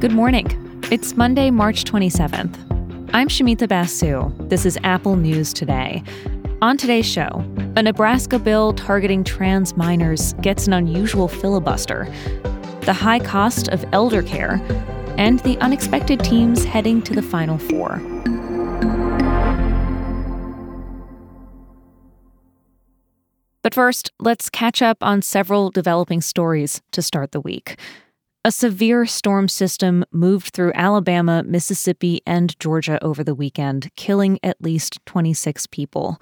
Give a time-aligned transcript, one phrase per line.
[0.00, 0.46] Good morning.
[0.92, 3.10] It's Monday, March 27th.
[3.12, 4.32] I'm Shamita Basu.
[4.48, 6.04] This is Apple News Today.
[6.62, 7.44] On today's show,
[7.76, 12.08] a Nebraska bill targeting trans minors gets an unusual filibuster,
[12.82, 14.60] the high cost of elder care,
[15.18, 18.00] and the unexpected teams heading to the Final Four.
[23.62, 27.78] But first, let's catch up on several developing stories to start the week.
[28.44, 34.62] A severe storm system moved through Alabama, Mississippi, and Georgia over the weekend, killing at
[34.62, 36.20] least 26 people.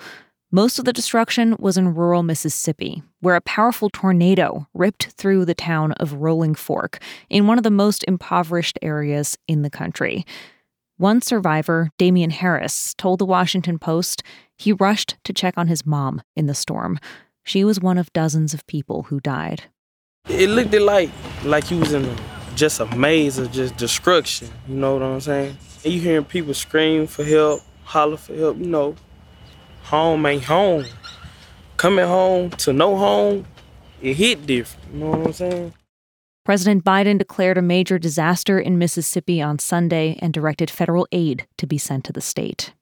[0.50, 5.54] Most of the destruction was in rural Mississippi, where a powerful tornado ripped through the
[5.54, 10.24] town of Rolling Fork in one of the most impoverished areas in the country.
[10.96, 14.22] One survivor, Damian Harris, told the Washington Post
[14.56, 16.98] he rushed to check on his mom in the storm.
[17.46, 19.62] She was one of dozens of people who died.
[20.28, 21.10] It looked like
[21.44, 22.04] like he was in
[22.56, 24.48] just a maze of just destruction.
[24.66, 25.56] You know what I'm saying?
[25.84, 28.58] And you hearing people scream for help, holler for help.
[28.58, 28.96] You know,
[29.84, 30.86] home ain't home.
[31.76, 33.46] Coming home to no home,
[34.02, 34.92] it hit different.
[34.92, 35.72] You know what I'm saying?
[36.44, 41.66] President Biden declared a major disaster in Mississippi on Sunday and directed federal aid to
[41.68, 42.72] be sent to the state.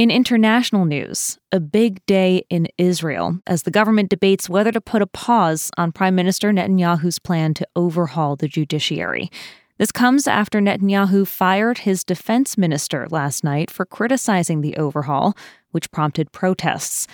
[0.00, 5.02] In international news, a big day in Israel as the government debates whether to put
[5.02, 9.30] a pause on Prime Minister Netanyahu's plan to overhaul the judiciary.
[9.76, 15.36] This comes after Netanyahu fired his defense minister last night for criticizing the overhaul,
[15.72, 17.06] which prompted protests.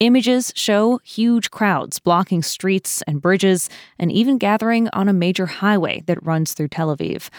[0.00, 6.02] Images show huge crowds blocking streets and bridges and even gathering on a major highway
[6.04, 7.30] that runs through Tel Aviv.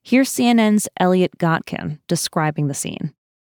[0.00, 3.14] Here's CNN's Elliott Gotkine describing the scene.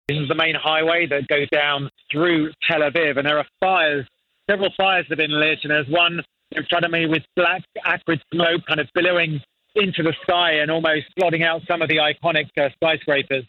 [0.09, 4.05] This is the main highway that goes down through Tel Aviv, and there are fires.
[4.49, 8.21] Several fires have been lit, and there's one in front of me with black, acrid
[8.33, 9.41] smoke kind of billowing
[9.75, 13.45] into the sky and almost blotting out some of the iconic uh, skyscrapers.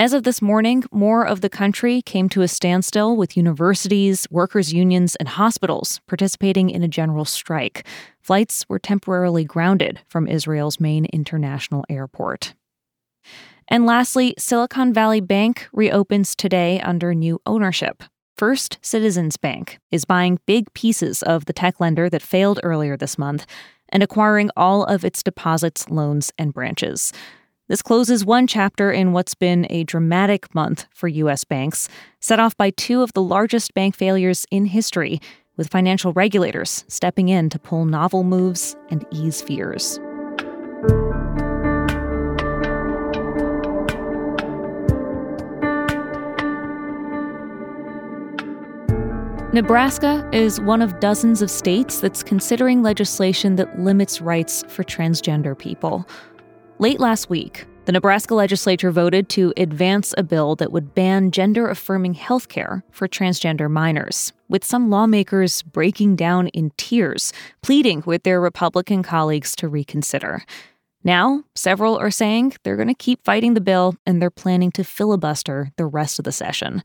[0.00, 4.72] As of this morning, more of the country came to a standstill with universities, workers'
[4.72, 7.86] unions, and hospitals participating in a general strike.
[8.20, 12.54] Flights were temporarily grounded from Israel's main international airport.
[13.68, 18.02] And lastly, Silicon Valley Bank reopens today under new ownership.
[18.36, 23.16] First Citizens Bank is buying big pieces of the tech lender that failed earlier this
[23.16, 23.46] month
[23.90, 27.12] and acquiring all of its deposits, loans, and branches.
[27.68, 31.44] This closes one chapter in what's been a dramatic month for U.S.
[31.44, 31.88] banks,
[32.20, 35.20] set off by two of the largest bank failures in history,
[35.56, 39.98] with financial regulators stepping in to pull novel moves and ease fears.
[49.54, 55.56] Nebraska is one of dozens of states that's considering legislation that limits rights for transgender
[55.56, 56.04] people.
[56.80, 61.68] Late last week, the Nebraska legislature voted to advance a bill that would ban gender
[61.68, 67.32] affirming health care for transgender minors, with some lawmakers breaking down in tears,
[67.62, 70.42] pleading with their Republican colleagues to reconsider.
[71.04, 74.82] Now, several are saying they're going to keep fighting the bill and they're planning to
[74.82, 76.82] filibuster the rest of the session.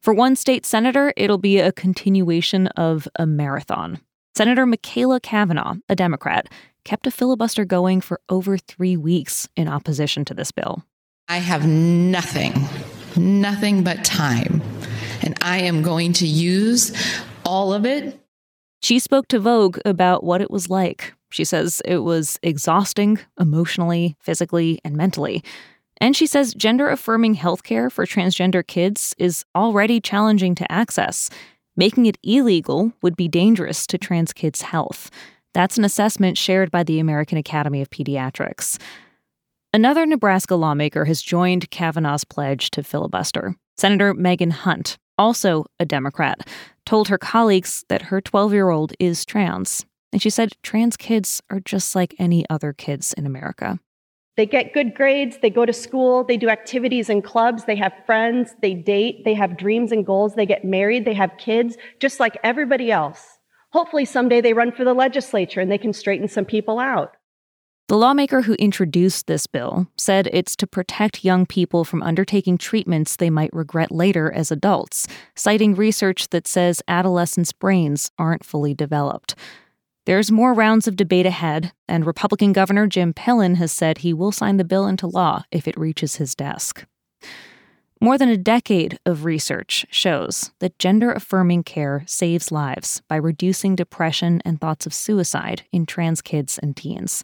[0.00, 4.00] For one state senator, it'll be a continuation of a marathon.
[4.36, 6.48] Senator Machaela Cavanaugh, a Democrat,
[6.84, 10.84] kept a filibuster going for over three weeks in opposition to this bill.
[11.26, 12.54] I have nothing,
[13.16, 14.62] nothing but time,
[15.22, 16.92] and I am going to use
[17.44, 18.20] all of it.
[18.80, 21.12] She spoke to Vogue about what it was like.
[21.30, 25.42] She says it was exhausting emotionally, physically, and mentally.
[26.00, 31.30] And she says gender affirming healthcare for transgender kids is already challenging to access.
[31.76, 35.10] Making it illegal would be dangerous to trans kids' health.
[35.54, 38.78] That's an assessment shared by the American Academy of Pediatrics.
[39.72, 43.54] Another Nebraska lawmaker has joined Cavanaugh's pledge to filibuster.
[43.76, 46.48] Senator Megan Hunt, also a Democrat,
[46.86, 49.84] told her colleagues that her 12 year old is trans.
[50.12, 53.78] And she said trans kids are just like any other kids in America.
[54.38, 57.92] They get good grades, they go to school, they do activities and clubs, they have
[58.06, 62.20] friends, they date, they have dreams and goals, they get married, they have kids, just
[62.20, 63.38] like everybody else.
[63.72, 67.16] Hopefully, someday they run for the legislature and they can straighten some people out.
[67.88, 73.16] The lawmaker who introduced this bill said it's to protect young people from undertaking treatments
[73.16, 79.34] they might regret later as adults, citing research that says adolescents' brains aren't fully developed.
[80.08, 84.32] There's more rounds of debate ahead, and Republican Governor Jim Pillen has said he will
[84.32, 86.86] sign the bill into law if it reaches his desk.
[88.00, 93.76] More than a decade of research shows that gender affirming care saves lives by reducing
[93.76, 97.22] depression and thoughts of suicide in trans kids and teens.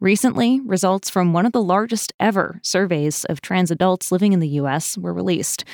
[0.00, 4.48] Recently, results from one of the largest ever surveys of trans adults living in the
[4.48, 4.98] U.S.
[4.98, 5.64] were released.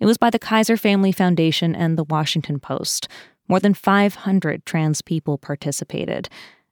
[0.00, 3.08] It was by the Kaiser Family Foundation and the Washington Post.
[3.52, 6.30] More than 500 trans people participated.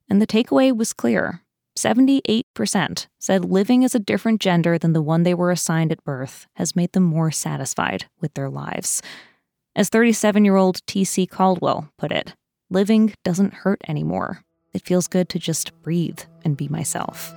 [0.08, 1.42] And the takeaway was clear
[1.76, 6.46] 78% said living as a different gender than the one they were assigned at birth
[6.54, 9.02] has made them more satisfied with their lives.
[9.76, 11.26] As 37 year old T.C.
[11.26, 12.34] Caldwell put it,
[12.70, 14.42] living doesn't hurt anymore.
[14.72, 17.34] It feels good to just breathe and be myself.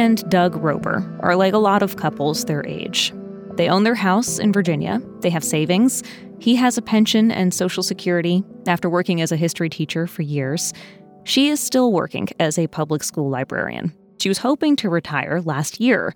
[0.00, 3.12] And Doug Roper are like a lot of couples their age.
[3.56, 6.02] They own their house in Virginia, they have savings.
[6.38, 10.72] He has a pension and Social Security after working as a history teacher for years.
[11.24, 13.94] She is still working as a public school librarian.
[14.22, 16.14] She was hoping to retire last year,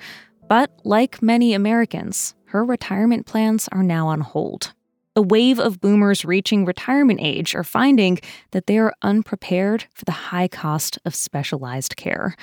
[0.48, 4.72] but like many Americans, her retirement plans are now on hold.
[5.14, 8.18] A wave of boomers reaching retirement age are finding
[8.52, 12.34] that they are unprepared for the high cost of specialized care.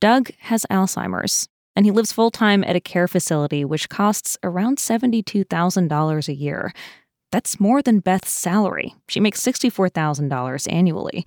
[0.00, 4.78] Doug has Alzheimer's, and he lives full time at a care facility which costs around
[4.78, 6.72] $72,000 a year.
[7.30, 8.94] That's more than Beth's salary.
[9.08, 11.26] She makes $64,000 annually.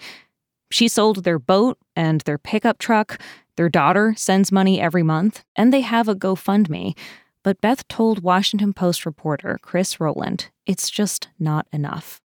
[0.72, 3.22] She sold their boat and their pickup truck.
[3.58, 6.98] Their daughter sends money every month, and they have a GoFundMe.
[7.44, 12.23] But Beth told Washington Post reporter Chris Rowland it's just not enough.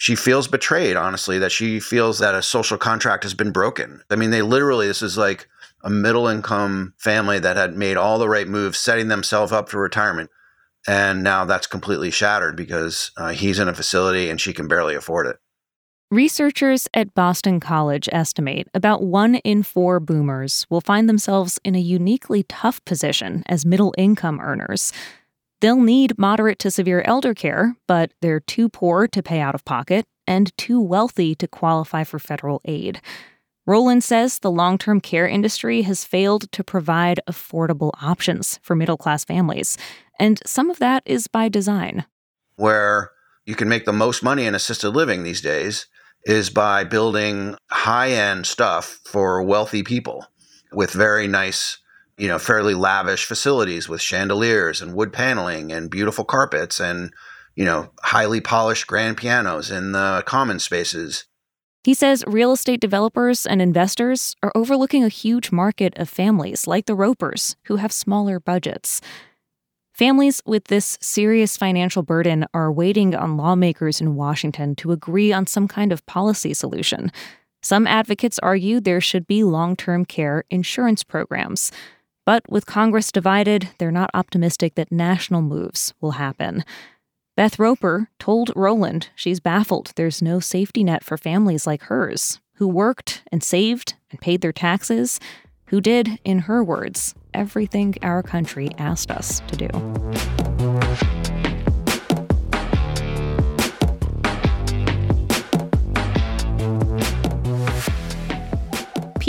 [0.00, 4.00] She feels betrayed, honestly, that she feels that a social contract has been broken.
[4.08, 5.46] I mean, they literally, this is like
[5.84, 9.78] a middle income family that had made all the right moves, setting themselves up for
[9.78, 10.30] retirement.
[10.88, 14.94] And now that's completely shattered because uh, he's in a facility and she can barely
[14.94, 15.36] afford it.
[16.10, 21.78] Researchers at Boston College estimate about one in four boomers will find themselves in a
[21.78, 24.94] uniquely tough position as middle income earners.
[25.60, 29.64] They'll need moderate to severe elder care, but they're too poor to pay out of
[29.64, 33.00] pocket and too wealthy to qualify for federal aid.
[33.66, 38.96] Rowland says the long term care industry has failed to provide affordable options for middle
[38.96, 39.76] class families,
[40.18, 42.04] and some of that is by design.
[42.56, 43.10] Where
[43.44, 45.86] you can make the most money in assisted living these days
[46.24, 50.26] is by building high end stuff for wealthy people
[50.72, 51.78] with very nice,
[52.20, 57.12] you know, fairly lavish facilities with chandeliers and wood paneling and beautiful carpets and,
[57.54, 61.24] you know, highly polished grand pianos in the common spaces
[61.82, 66.84] he says real estate developers and investors are overlooking a huge market of families like
[66.84, 69.00] the Ropers who have smaller budgets.
[69.94, 75.46] Families with this serious financial burden are waiting on lawmakers in Washington to agree on
[75.46, 77.10] some kind of policy solution.
[77.62, 81.72] Some advocates argue there should be long term care insurance programs.
[82.30, 86.62] But with Congress divided, they're not optimistic that national moves will happen.
[87.36, 92.68] Beth Roper told Rowland she's baffled there's no safety net for families like hers, who
[92.68, 95.18] worked and saved and paid their taxes,
[95.70, 100.39] who did, in her words, everything our country asked us to do.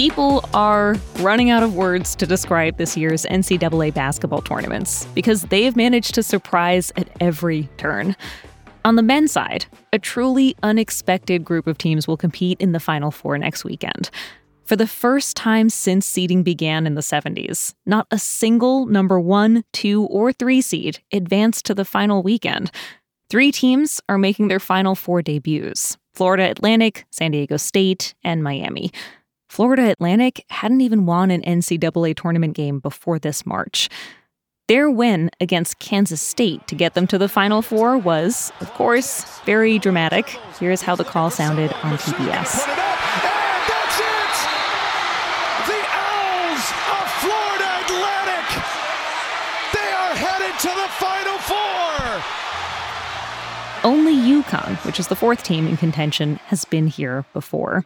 [0.01, 5.75] People are running out of words to describe this year's NCAA basketball tournaments because they've
[5.75, 8.15] managed to surprise at every turn.
[8.83, 13.11] On the men's side, a truly unexpected group of teams will compete in the Final
[13.11, 14.09] Four next weekend.
[14.63, 19.63] For the first time since seeding began in the 70s, not a single number one,
[19.71, 22.71] two, or three seed advanced to the final weekend.
[23.29, 28.91] Three teams are making their Final Four debuts Florida Atlantic, San Diego State, and Miami.
[29.51, 33.89] Florida Atlantic hadn't even won an NCAA tournament game before this March.
[34.69, 39.25] Their win against Kansas State to get them to the Final Four was, of course,
[39.41, 40.29] very dramatic.
[40.57, 42.65] Here's how the call sounded on TBS.
[53.83, 57.83] Only UConn, which is the fourth team in contention, has been here before.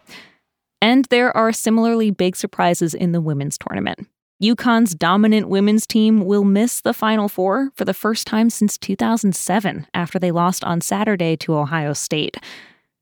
[0.86, 4.08] And there are similarly big surprises in the women's tournament.
[4.40, 9.88] UConn's dominant women's team will miss the Final Four for the first time since 2007
[9.96, 12.38] after they lost on Saturday to Ohio State.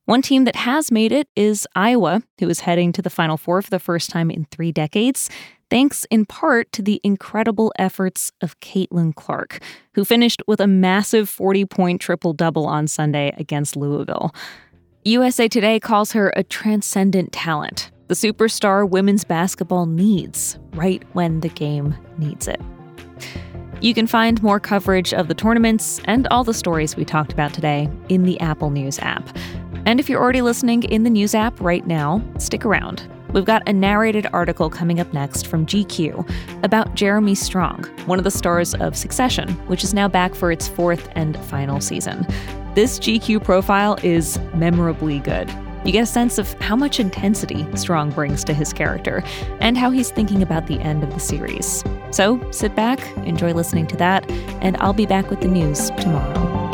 [0.06, 3.62] One team that has made it is Iowa, who is heading to the Final Four
[3.62, 5.30] for the first time in three decades,
[5.70, 9.60] thanks in part to the incredible efforts of Caitlin Clark,
[9.96, 14.34] who finished with a massive 40 point triple double on Sunday against Louisville.
[15.06, 21.50] USA Today calls her a transcendent talent, the superstar women's basketball needs right when the
[21.50, 22.62] game needs it.
[23.82, 27.54] You can find more coverage of the tournaments and all the stories we talked about
[27.54, 29.28] today in the Apple News app.
[29.86, 33.06] And if you're already listening in the News app right now, stick around.
[33.34, 38.24] We've got a narrated article coming up next from GQ about Jeremy Strong, one of
[38.24, 42.26] the stars of Succession, which is now back for its fourth and final season.
[42.76, 45.48] This GQ profile is memorably good.
[45.86, 49.22] You get a sense of how much intensity Strong brings to his character
[49.60, 51.84] and how he's thinking about the end of the series.
[52.10, 54.28] So sit back, enjoy listening to that,
[54.64, 56.73] and I'll be back with the news tomorrow.